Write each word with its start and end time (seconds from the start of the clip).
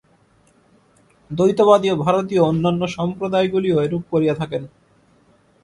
দ্বৈতবাদী 1.31 1.87
ও 1.91 1.95
ভারতীয় 1.97 2.41
অন্যান্য 2.41 2.81
সম্প্রদায়গুলিও 2.87 3.81
এইরূপ 3.81 4.03
করিয়া 4.11 4.35
থাকেন। 4.35 4.63